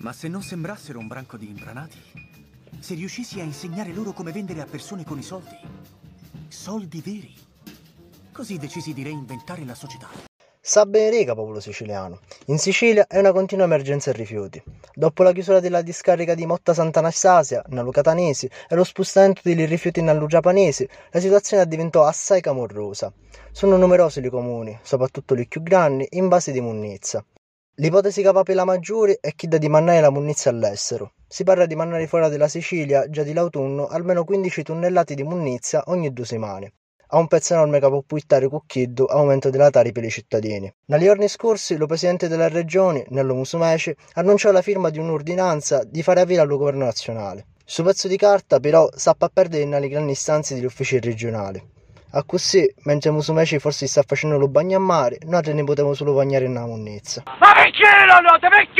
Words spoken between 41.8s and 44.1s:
presidente della regione, Nello Musumeci,